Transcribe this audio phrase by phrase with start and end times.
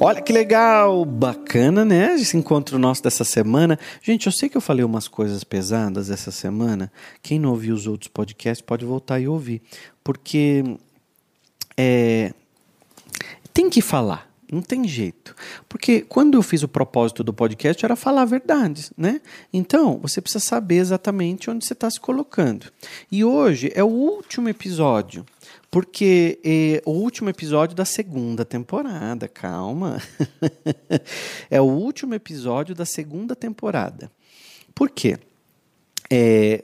[0.00, 2.14] Olha que legal, bacana, né?
[2.14, 3.78] Esse encontro nosso dessa semana.
[4.02, 6.90] Gente, eu sei que eu falei umas coisas pesadas essa semana.
[7.22, 9.62] Quem não ouviu os outros podcasts pode voltar e ouvir,
[10.02, 10.64] porque
[11.76, 12.32] é,
[13.52, 14.31] tem que falar.
[14.52, 15.34] Não tem jeito.
[15.66, 19.22] Porque quando eu fiz o propósito do podcast era falar verdades, né?
[19.50, 22.70] Então, você precisa saber exatamente onde você está se colocando.
[23.10, 25.24] E hoje é o último episódio.
[25.70, 30.02] Porque é o último episódio da segunda temporada, calma.
[31.50, 34.12] é o último episódio da segunda temporada.
[34.74, 35.18] Por quê?
[36.10, 36.62] É,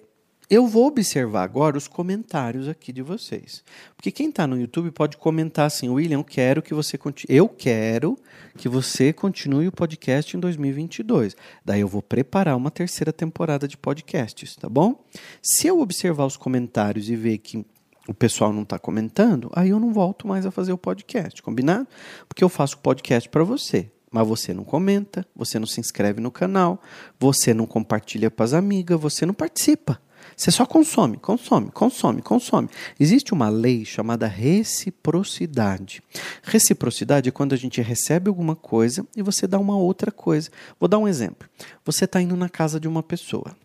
[0.50, 3.62] eu vou observar agora os comentários aqui de vocês.
[3.94, 7.36] Porque quem está no YouTube pode comentar assim, William, eu quero que você continue.
[7.36, 8.18] Eu quero
[8.56, 11.36] que você continue o podcast em 2022.
[11.64, 15.04] Daí eu vou preparar uma terceira temporada de podcasts, tá bom?
[15.42, 17.66] Se eu observar os comentários e ver que
[18.08, 21.86] o pessoal não está comentando, aí eu não volto mais a fazer o podcast, combinado?
[22.26, 26.18] Porque eu faço o podcast para você mas você não comenta, você não se inscreve
[26.18, 26.80] no canal,
[27.20, 30.00] você não compartilha para as amigas, você não participa.
[30.38, 32.68] Você só consome, consome, consome, consome.
[32.98, 36.00] Existe uma lei chamada reciprocidade.
[36.44, 40.48] Reciprocidade é quando a gente recebe alguma coisa e você dá uma outra coisa.
[40.78, 41.48] Vou dar um exemplo.
[41.84, 43.56] Você está indo na casa de uma pessoa.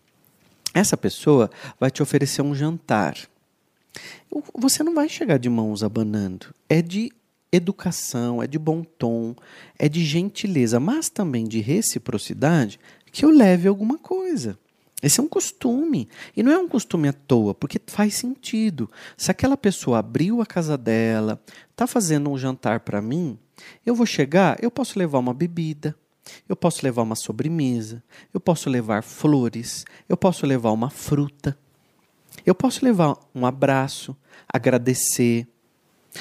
[0.74, 3.16] Essa pessoa vai te oferecer um jantar.
[4.58, 6.52] Você não vai chegar de mãos abanando.
[6.68, 7.12] É de
[7.52, 9.36] educação, é de bom tom,
[9.78, 12.80] é de gentileza, mas também de reciprocidade
[13.12, 14.58] que eu leve alguma coisa.
[15.04, 16.08] Esse é um costume.
[16.34, 18.90] E não é um costume à toa, porque faz sentido.
[19.18, 21.38] Se aquela pessoa abriu a casa dela,
[21.70, 23.38] está fazendo um jantar para mim,
[23.84, 25.94] eu vou chegar, eu posso levar uma bebida,
[26.48, 31.58] eu posso levar uma sobremesa, eu posso levar flores, eu posso levar uma fruta,
[32.46, 34.16] eu posso levar um abraço,
[34.48, 35.46] agradecer.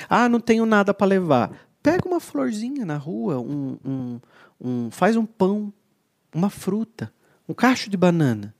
[0.10, 1.70] Ah, não tenho nada para levar.
[1.82, 4.20] Pega uma florzinha na rua, um, um,
[4.60, 5.72] um, faz um pão,
[6.36, 7.14] uma fruta,
[7.48, 8.54] um cacho de banana.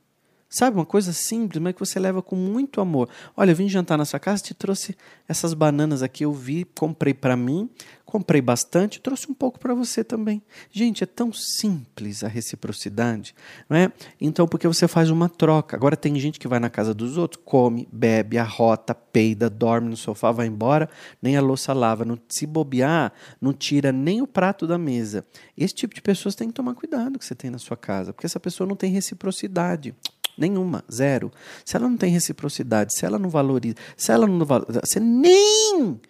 [0.54, 3.08] Sabe, uma coisa simples, mas que você leva com muito amor.
[3.36, 7.12] Olha, eu vim jantar na sua casa, te trouxe essas bananas aqui, eu vi, comprei
[7.12, 7.68] para mim,
[8.06, 10.40] comprei bastante, trouxe um pouco para você também.
[10.70, 13.34] Gente, é tão simples a reciprocidade,
[13.68, 13.90] não é?
[14.20, 15.74] Então, porque você faz uma troca.
[15.74, 19.96] Agora tem gente que vai na casa dos outros, come, bebe, arrota, peida, dorme no
[19.96, 20.88] sofá, vai embora,
[21.20, 25.26] nem a louça lava, não se bobear, não tira nem o prato da mesa.
[25.58, 28.26] Esse tipo de pessoas tem que tomar cuidado que você tem na sua casa, porque
[28.26, 29.92] essa pessoa não tem reciprocidade.
[30.36, 31.32] Nenhuma, zero.
[31.64, 36.00] Se ela não tem reciprocidade, se ela não valoriza, se ela não valoriza, você nem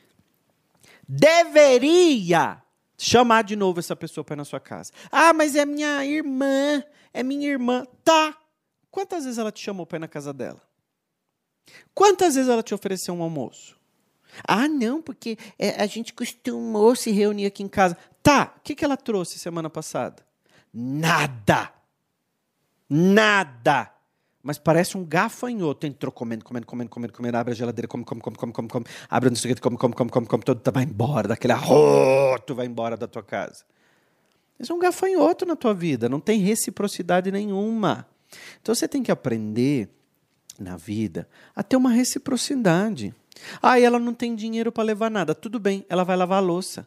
[1.06, 2.62] deveria
[2.96, 4.90] chamar de novo essa pessoa para ir na sua casa.
[5.12, 6.82] Ah, mas é minha irmã,
[7.12, 7.86] é minha irmã.
[8.02, 8.36] Tá.
[8.90, 10.62] Quantas vezes ela te chamou para ir na casa dela?
[11.94, 13.76] Quantas vezes ela te ofereceu um almoço?
[14.46, 17.96] Ah, não, porque é, a gente costumou se reunir aqui em casa.
[18.22, 18.54] Tá.
[18.56, 20.24] O que, que ela trouxe semana passada?
[20.72, 21.70] Nada.
[22.88, 23.93] Nada
[24.44, 25.86] mas parece um gafanhoto.
[25.86, 28.84] Entrou comendo, comendo, comendo, comendo, comendo, abre a geladeira, come, come, come, come, come, come,
[29.08, 32.94] abre o que, come, come, come, come, come, todo, vai embora daquele arroto, vai embora
[32.94, 33.64] da tua casa.
[34.60, 38.06] Isso é um gafanhoto na tua vida, não tem reciprocidade nenhuma.
[38.60, 39.88] Então você tem que aprender
[40.58, 41.26] na vida
[41.56, 43.14] a ter uma reciprocidade.
[43.62, 45.34] Ah, ela não tem dinheiro para levar nada.
[45.34, 46.86] Tudo bem, ela vai lavar a louça.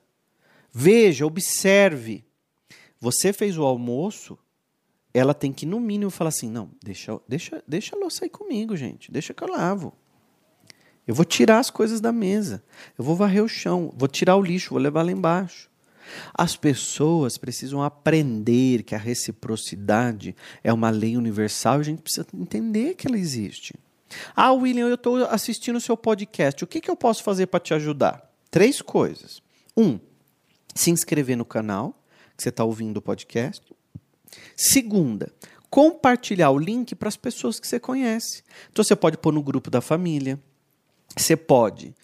[0.72, 2.24] Veja, observe.
[3.00, 4.38] Você fez o almoço,
[5.18, 8.76] ela tem que, no mínimo, falar assim: não, deixa, deixa, deixa a louça aí comigo,
[8.76, 9.94] gente, deixa que eu lavo.
[11.08, 12.62] Eu vou tirar as coisas da mesa,
[12.98, 15.70] eu vou varrer o chão, vou tirar o lixo, vou levar lá embaixo.
[16.34, 22.26] As pessoas precisam aprender que a reciprocidade é uma lei universal e a gente precisa
[22.34, 23.74] entender que ela existe.
[24.36, 26.64] Ah, William, eu estou assistindo o seu podcast.
[26.64, 28.32] O que, que eu posso fazer para te ajudar?
[28.50, 29.42] Três coisas.
[29.76, 30.00] Um,
[30.74, 32.02] se inscrever no canal,
[32.36, 33.74] que você está ouvindo o podcast.
[34.56, 35.32] Segunda,
[35.70, 38.44] compartilhar o link para as pessoas que você conhece.
[38.72, 40.40] Então você pode pôr no grupo da família,
[41.16, 41.96] você pode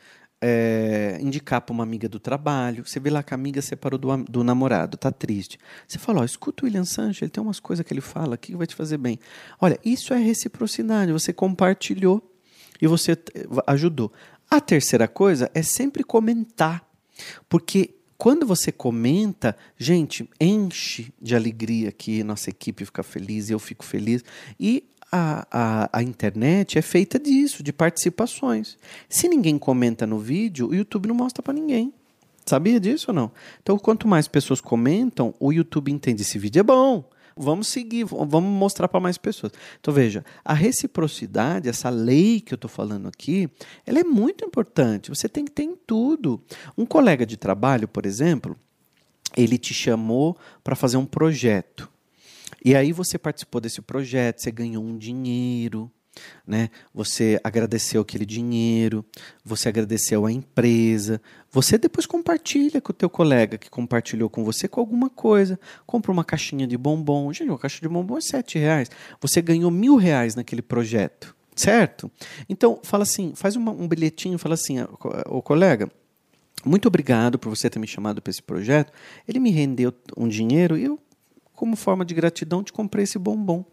[0.45, 2.85] é, indicar para uma amiga do trabalho.
[2.85, 5.57] Você vê lá que a amiga separou do, do namorado, tá triste.
[5.87, 8.51] Você fala: ó, escuta o William Sanches, ele tem umas coisas que ele fala aqui
[8.51, 9.17] que vai te fazer bem.
[9.61, 11.13] Olha, isso é reciprocidade.
[11.13, 12.21] Você compartilhou
[12.81, 13.17] e você
[13.67, 14.11] ajudou.
[14.49, 16.85] A terceira coisa é sempre comentar,
[17.47, 23.83] porque quando você comenta, gente, enche de alegria aqui, nossa equipe fica feliz, eu fico
[23.83, 24.23] feliz.
[24.57, 28.77] E a, a, a, internet é feita disso, de participações.
[29.09, 31.93] Se ninguém comenta no vídeo, o YouTube não mostra para ninguém.
[32.45, 33.29] Sabia disso ou não?
[33.61, 37.03] Então, quanto mais pessoas comentam, o YouTube entende esse vídeo é bom.
[37.35, 39.51] Vamos seguir, vamos mostrar para mais pessoas.
[39.79, 43.49] Então veja, a reciprocidade, essa lei que eu estou falando aqui,
[43.85, 45.09] ela é muito importante.
[45.09, 46.41] Você tem que ter em tudo.
[46.77, 48.55] Um colega de trabalho, por exemplo,
[49.35, 51.89] ele te chamou para fazer um projeto.
[52.63, 55.91] E aí você participou desse projeto, você ganhou um dinheiro,
[56.45, 56.69] né?
[56.93, 59.03] Você agradeceu aquele dinheiro,
[59.43, 64.67] você agradeceu a empresa, você depois compartilha com o teu colega que compartilhou com você
[64.67, 68.59] com alguma coisa, compra uma caixinha de bombom, gente, uma caixa de bombom é sete
[68.59, 68.89] reais,
[69.21, 72.11] você ganhou mil reais naquele projeto, certo?
[72.49, 74.77] Então fala assim, faz uma, um bilhetinho, fala assim,
[75.27, 75.89] o colega,
[76.65, 78.91] muito obrigado por você ter me chamado para esse projeto.
[79.27, 80.97] Ele me rendeu um dinheiro e eu,
[81.53, 83.65] como forma de gratidão, te comprei esse bombom.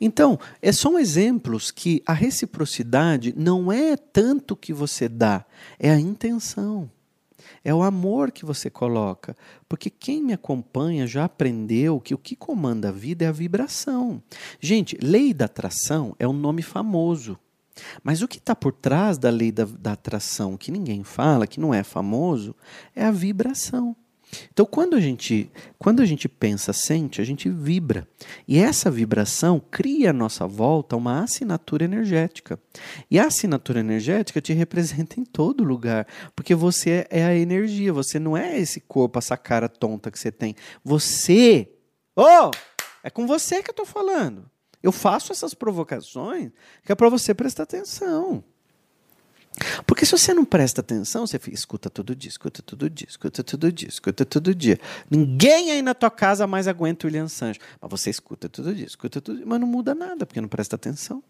[0.00, 5.44] Então, é, são exemplos que a reciprocidade não é tanto que você dá,
[5.78, 6.90] é a intenção.
[7.64, 9.36] É o amor que você coloca.
[9.68, 14.22] Porque quem me acompanha já aprendeu que o que comanda a vida é a vibração.
[14.58, 17.38] Gente, lei da atração é um nome famoso.
[18.02, 21.60] Mas o que está por trás da lei da, da atração, que ninguém fala, que
[21.60, 22.54] não é famoso,
[22.94, 23.96] é a vibração.
[24.52, 28.06] Então, quando a gente, quando a gente pensa, sente, a gente vibra.
[28.46, 32.58] E essa vibração cria à nossa volta uma assinatura energética.
[33.10, 38.18] E a assinatura energética te representa em todo lugar, porque você é a energia, você
[38.18, 40.54] não é esse corpo, essa cara tonta que você tem.
[40.84, 41.68] Você,
[42.16, 42.50] oh,
[43.02, 44.48] é com você que eu estou falando.
[44.82, 46.50] Eu faço essas provocações
[46.84, 48.42] que é para você prestar atenção.
[49.86, 53.42] Porque se você não presta atenção, você fica, escuta todo dia, escuta todo dia, escuta
[53.42, 54.78] todo dia, escuta todo dia.
[55.10, 57.60] Ninguém aí na tua casa mais aguenta o William Sancho.
[57.80, 60.76] Mas você escuta todo dia, escuta todo dia, mas não muda nada, porque não presta
[60.76, 61.22] atenção.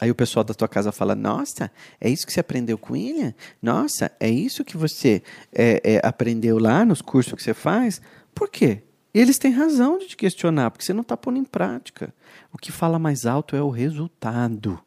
[0.00, 1.70] Aí o pessoal da tua casa fala: Nossa,
[2.00, 3.34] é isso que você aprendeu com William?
[3.60, 5.22] Nossa, é isso que você
[5.52, 8.00] é, é, aprendeu lá nos cursos que você faz?
[8.34, 8.82] Por quê?
[9.12, 12.14] Eles têm razão de te questionar, porque você não está pondo em prática.
[12.52, 14.80] O que fala mais alto é o resultado.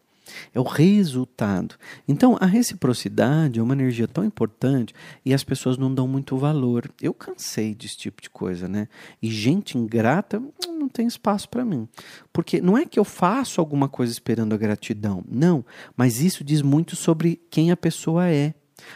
[0.53, 1.75] É o resultado.
[2.07, 4.93] Então, a reciprocidade é uma energia tão importante
[5.25, 6.89] e as pessoas não dão muito valor.
[7.01, 8.87] Eu cansei desse tipo de coisa, né?
[9.21, 10.41] E gente ingrata
[10.83, 11.87] não tem espaço para mim.
[12.31, 15.23] Porque não é que eu faço alguma coisa esperando a gratidão.
[15.29, 15.65] Não.
[15.95, 18.53] Mas isso diz muito sobre quem a pessoa é.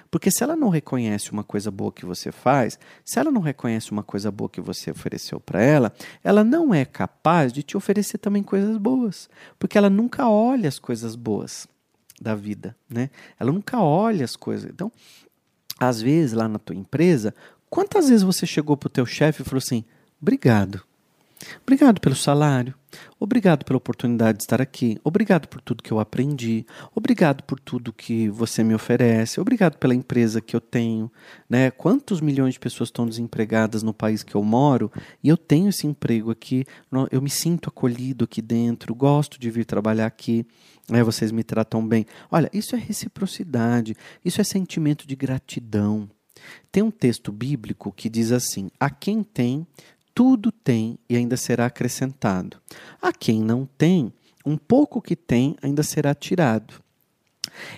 [0.09, 3.91] Porque se ela não reconhece uma coisa boa que você faz, se ela não reconhece
[3.91, 5.93] uma coisa boa que você ofereceu para ela,
[6.23, 9.29] ela não é capaz de te oferecer também coisas boas.
[9.59, 11.67] Porque ela nunca olha as coisas boas
[12.21, 13.09] da vida, né?
[13.39, 14.69] Ela nunca olha as coisas.
[14.71, 14.91] Então,
[15.79, 17.33] às vezes lá na tua empresa,
[17.69, 19.85] quantas vezes você chegou pro teu chefe e falou assim:
[20.21, 20.86] "Obrigado.
[21.61, 22.73] Obrigado pelo salário.
[23.19, 24.97] Obrigado pela oportunidade de estar aqui.
[25.03, 26.65] Obrigado por tudo que eu aprendi.
[26.95, 29.39] Obrigado por tudo que você me oferece.
[29.39, 31.11] Obrigado pela empresa que eu tenho.
[31.49, 31.71] Né?
[31.71, 34.91] Quantos milhões de pessoas estão desempregadas no país que eu moro
[35.23, 36.65] e eu tenho esse emprego aqui.
[37.11, 38.95] Eu me sinto acolhido aqui dentro.
[38.95, 40.45] Gosto de vir trabalhar aqui.
[40.89, 41.03] Né?
[41.03, 42.05] Vocês me tratam bem.
[42.31, 43.95] Olha, isso é reciprocidade.
[44.23, 46.09] Isso é sentimento de gratidão.
[46.71, 49.65] Tem um texto bíblico que diz assim: A quem tem,
[50.17, 52.57] tudo tem e ainda será acrescentado.
[52.99, 54.11] A quem não tem,
[54.43, 56.73] um pouco que tem ainda será tirado.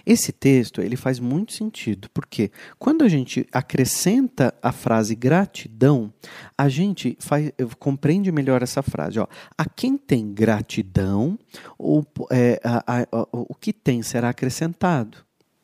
[0.05, 6.13] Esse texto ele faz muito sentido, porque quando a gente acrescenta a frase gratidão,
[6.57, 9.19] a gente faz, compreende melhor essa frase.
[9.19, 9.27] Ó,
[9.57, 11.37] a quem tem gratidão,
[11.77, 15.17] o, é, a, a, a, o que tem será acrescentado.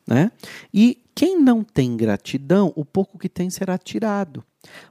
[0.06, 0.30] Né?
[0.74, 4.44] E quem não tem gratidão, o pouco que tem será tirado.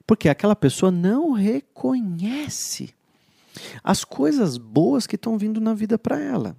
[0.05, 2.93] Porque aquela pessoa não reconhece
[3.83, 6.55] as coisas boas que estão vindo na vida para ela.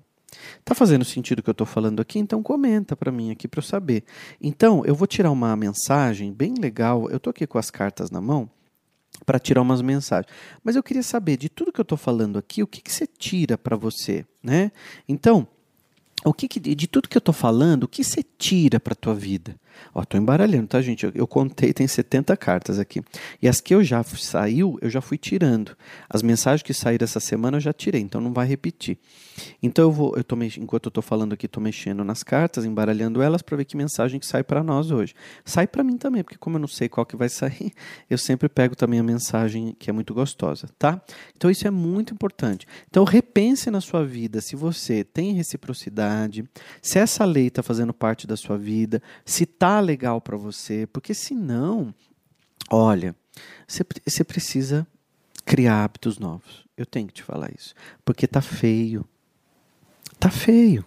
[0.64, 2.18] Tá fazendo sentido o que eu estou falando aqui?
[2.18, 4.04] Então comenta para mim aqui para eu saber.
[4.40, 7.08] Então eu vou tirar uma mensagem bem legal.
[7.10, 8.48] Eu estou aqui com as cartas na mão
[9.24, 10.30] para tirar umas mensagens.
[10.62, 13.06] Mas eu queria saber de tudo que eu estou falando aqui, o que, que você
[13.06, 14.70] tira para você, né?
[15.08, 15.48] Então
[16.24, 19.14] o que, que, de tudo que eu estou falando, o que você tira para tua
[19.14, 19.56] vida?
[19.94, 21.04] Ó, tô embaralhando, tá, gente?
[21.04, 23.02] Eu, eu, contei, tem 70 cartas aqui.
[23.40, 25.76] E as que eu já saiu, eu já fui tirando.
[26.08, 28.98] As mensagens que saíram essa semana eu já tirei, então não vai repetir.
[29.62, 33.22] Então eu vou, eu tô enquanto eu estou falando aqui, estou mexendo nas cartas, embaralhando
[33.22, 35.14] elas para ver que mensagem que sai para nós hoje.
[35.44, 37.72] Sai para mim também, porque como eu não sei qual que vai sair,
[38.08, 41.00] eu sempre pego também a mensagem que é muito gostosa, tá?
[41.36, 42.66] Então isso é muito importante.
[42.88, 46.44] Então repense na sua vida se você tem reciprocidade,
[46.82, 50.86] se essa lei está fazendo parte da sua vida, se está tá legal para você,
[50.86, 51.92] porque senão,
[52.70, 53.16] olha,
[53.66, 54.86] você, precisa
[55.44, 56.64] criar hábitos novos.
[56.76, 59.04] Eu tenho que te falar isso, porque tá feio.
[60.20, 60.84] Tá feio.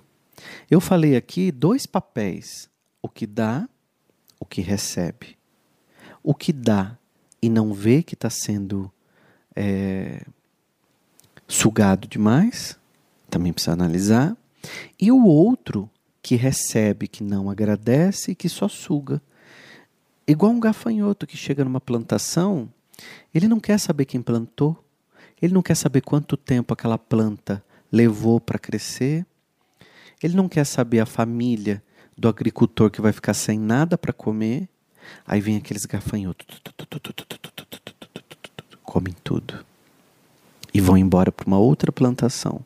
[0.71, 2.69] Eu falei aqui dois papéis:
[3.01, 3.67] o que dá,
[4.39, 5.37] o que recebe.
[6.23, 6.97] O que dá
[7.41, 8.89] e não vê que está sendo
[9.55, 10.25] é,
[11.49, 12.79] sugado demais,
[13.29, 14.37] também precisa analisar.
[14.97, 15.89] E o outro
[16.21, 19.21] que recebe, que não agradece e que só suga.
[20.27, 22.69] Igual um gafanhoto que chega numa plantação,
[23.33, 24.83] ele não quer saber quem plantou,
[25.41, 29.25] ele não quer saber quanto tempo aquela planta levou para crescer,
[30.21, 31.81] ele não quer saber a família
[32.17, 34.67] do agricultor que vai ficar sem nada para comer.
[35.25, 36.61] Aí vem aqueles gafanhotos,
[38.83, 39.65] comem tudo
[40.73, 42.63] e vão embora para uma outra plantação.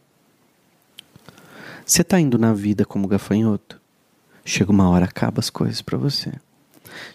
[1.85, 3.81] Você está indo na vida como gafanhoto?
[4.45, 6.31] Chega uma hora, acaba as coisas para você.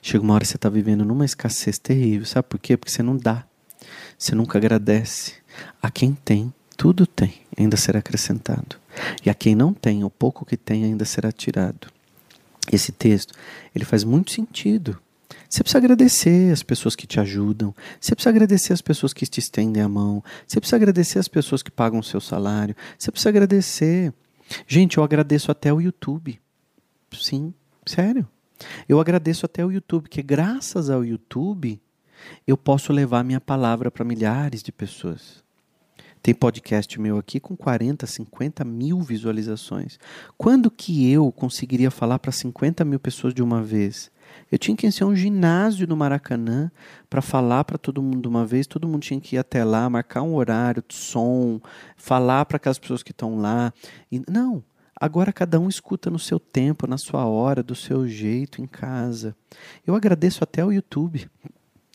[0.02, 2.26] Chega uma hora você está vivendo numa escassez terrível.
[2.26, 2.76] Sabe por quê?
[2.76, 3.44] Porque você não dá.
[4.18, 5.34] Você nunca agradece.
[5.80, 8.76] A quem tem, tudo tem, ainda será acrescentado.
[9.24, 11.88] E a quem não tem, o pouco que tem ainda será tirado.
[12.70, 13.32] Esse texto,
[13.74, 14.98] ele faz muito sentido.
[15.48, 17.74] Você precisa agradecer as pessoas que te ajudam.
[17.98, 20.22] Você precisa agradecer as pessoas que te estendem a mão.
[20.46, 22.76] Você precisa agradecer as pessoas que pagam o seu salário.
[22.98, 24.12] Você precisa agradecer.
[24.66, 26.40] Gente, eu agradeço até o YouTube.
[27.12, 27.52] Sim,
[27.86, 28.26] sério.
[28.88, 31.80] Eu agradeço até o YouTube, que graças ao YouTube
[32.46, 35.44] eu posso levar minha palavra para milhares de pessoas.
[36.20, 39.98] Tem podcast meu aqui com 40, 50 mil visualizações.
[40.36, 44.10] Quando que eu conseguiria falar para 50 mil pessoas de uma vez?
[44.50, 46.70] Eu tinha que a um ginásio no Maracanã
[47.08, 48.66] para falar para todo mundo uma vez.
[48.66, 51.60] Todo mundo tinha que ir até lá, marcar um horário, som,
[51.96, 53.72] falar para aquelas pessoas que estão lá.
[54.10, 54.62] E, não,
[54.98, 59.36] agora cada um escuta no seu tempo, na sua hora, do seu jeito, em casa.
[59.86, 61.28] Eu agradeço até o YouTube.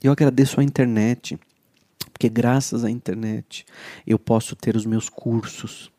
[0.04, 1.40] Eu agradeço a internet.
[2.12, 3.66] Porque graças à internet
[4.06, 5.92] eu posso ter os meus cursos,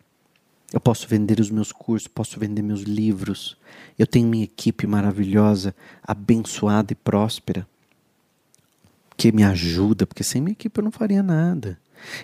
[0.72, 3.56] eu posso vender os meus cursos, posso vender meus livros.
[3.98, 7.66] Eu tenho minha equipe maravilhosa, abençoada e próspera,
[9.16, 11.78] que me ajuda, porque sem minha equipe eu não faria nada.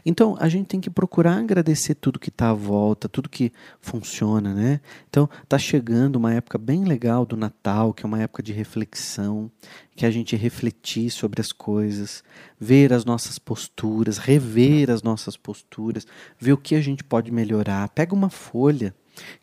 [0.05, 4.55] Então a gente tem que procurar agradecer tudo que está à volta, tudo que funciona,
[4.55, 4.81] né?
[5.09, 9.51] Então está chegando uma época bem legal do Natal, que é uma época de reflexão,
[9.95, 12.23] que a gente refletir sobre as coisas,
[12.59, 16.07] ver as nossas posturas, rever as nossas posturas,
[16.39, 17.89] ver o que a gente pode melhorar.
[17.91, 18.95] Pega uma folha,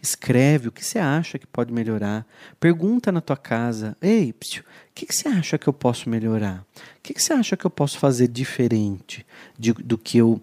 [0.01, 2.25] Escreve o que você acha que pode melhorar.
[2.59, 4.35] Pergunta na tua casa: Ei, o
[4.93, 6.65] que, que você acha que eu posso melhorar?
[6.75, 9.25] O que, que você acha que eu posso fazer diferente
[9.57, 10.41] de, do que eu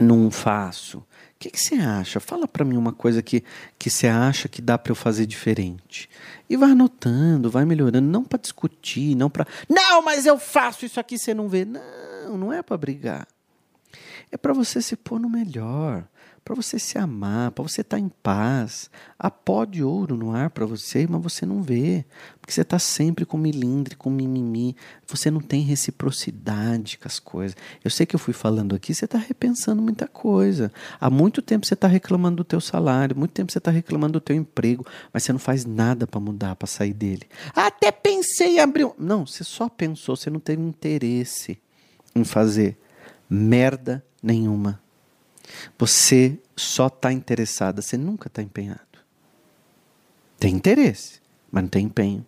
[0.00, 0.98] não faço?
[0.98, 2.18] O que, que você acha?
[2.18, 3.44] Fala para mim uma coisa que,
[3.78, 6.08] que você acha que dá para eu fazer diferente.
[6.48, 9.46] E vai anotando, vai melhorando, não para discutir, não para.
[9.68, 11.66] Não, mas eu faço isso aqui, você não vê.
[11.66, 13.28] Não, não é para brigar.
[14.32, 16.04] É para você se pôr no melhor
[16.46, 18.88] para você se amar, para você estar tá em paz.
[19.18, 22.04] Há pó de ouro no ar para você, mas você não vê,
[22.40, 24.76] porque você está sempre com milindre, com mimimi.
[25.08, 27.56] Você não tem reciprocidade com as coisas.
[27.84, 30.70] Eu sei que eu fui falando aqui, você está repensando muita coisa.
[31.00, 34.20] Há muito tempo você está reclamando do teu salário, muito tempo você está reclamando do
[34.20, 37.26] teu emprego, mas você não faz nada para mudar, para sair dele.
[37.56, 38.84] Até pensei em abrir.
[38.84, 38.94] Um...
[38.96, 41.58] Não, você só pensou, você não teve interesse
[42.14, 42.78] em fazer
[43.28, 44.85] merda nenhuma
[45.78, 48.80] você só está interessada, você nunca está empenhado.
[50.38, 52.24] Tem interesse, mas não tem empenho.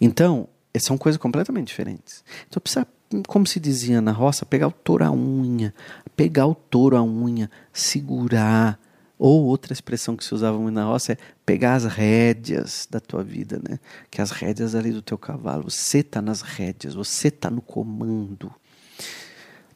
[0.00, 2.24] Então, são coisas completamente diferentes.
[2.48, 2.86] Então precisa,
[3.26, 5.74] como se dizia na roça, pegar o touro à unha,
[6.16, 8.78] pegar o touro à unha, segurar.
[9.18, 11.16] Ou outra expressão que se usava muito na roça é
[11.46, 13.78] pegar as rédeas da tua vida, né?
[14.10, 15.70] Que as rédeas ali do teu cavalo.
[15.70, 18.52] Você está nas rédeas, você está no comando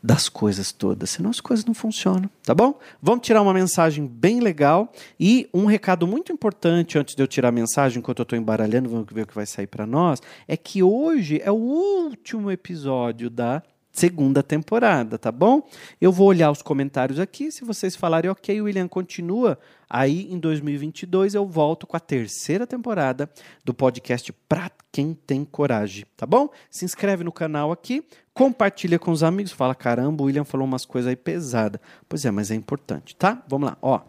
[0.07, 2.79] das coisas todas, senão as coisas não funcionam, tá bom?
[3.03, 7.49] Vamos tirar uma mensagem bem legal e um recado muito importante antes de eu tirar
[7.49, 10.57] a mensagem, enquanto eu estou embaralhando, vamos ver o que vai sair para nós, é
[10.57, 13.61] que hoje é o último episódio da
[13.97, 15.67] segunda temporada, tá bom?
[15.99, 21.35] Eu vou olhar os comentários aqui, se vocês falarem ok, William continua, aí em 2022
[21.35, 23.31] eu volto com a terceira temporada
[23.65, 26.51] do podcast Pra Quem Tem Coragem, tá bom?
[26.71, 30.85] Se inscreve no canal aqui, compartilha com os amigos, fala, caramba, o William falou umas
[30.85, 31.81] coisas aí pesadas.
[32.07, 33.43] Pois é, mas é importante, tá?
[33.49, 34.03] Vamos lá, ó.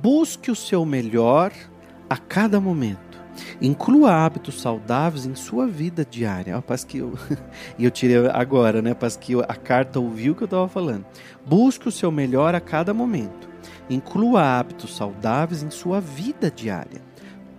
[0.00, 1.52] Busque o seu melhor
[2.08, 3.07] a cada momento
[3.60, 6.62] Inclua hábitos saudáveis em sua vida diária.
[6.62, 7.18] Parece que eu,
[7.78, 8.94] e eu tirei agora, né?
[8.94, 11.06] Parece que a carta ouviu o que eu estava falando.
[11.46, 13.48] Busque o seu melhor a cada momento.
[13.88, 17.00] Inclua hábitos saudáveis em sua vida diária.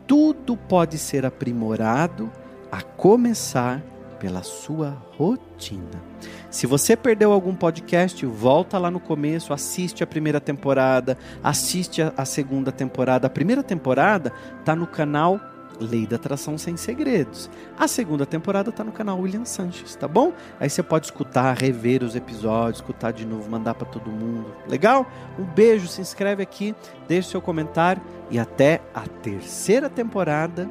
[0.05, 2.31] Tudo pode ser aprimorado
[2.71, 3.81] a começar
[4.19, 6.03] pela sua rotina.
[6.49, 12.25] Se você perdeu algum podcast, volta lá no começo, assiste a primeira temporada, assiste a,
[12.25, 13.27] segunda temporada.
[13.27, 15.39] A primeira temporada está no canal
[15.79, 17.49] Lei da Atração Sem Segredos.
[17.77, 20.33] A segunda temporada está no canal William Sanches, tá bom?
[20.59, 24.53] Aí você pode escutar, rever os episódios, escutar de novo, mandar para todo mundo.
[24.67, 25.05] Legal?
[25.37, 26.75] Um beijo, se inscreve aqui,
[27.07, 30.69] deixe seu comentário e até a terceira temporada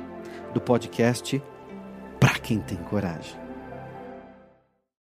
[0.53, 1.43] do podcast
[2.19, 3.48] Pra quem tem coragem.